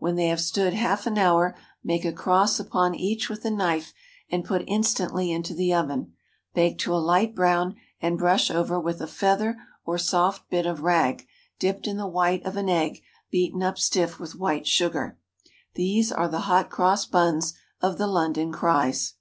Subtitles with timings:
[0.00, 3.92] When they have stood half an hour, make a cross upon each with a knife,
[4.28, 6.14] and put instantly into the oven.
[6.52, 10.80] Bake to a light brown, and brush over with a feather or soft bit of
[10.80, 11.28] rag,
[11.60, 15.16] dipped in the white of an egg beaten up stiff with white sugar.
[15.74, 19.14] These are the "hot cross buns" of the "London cries."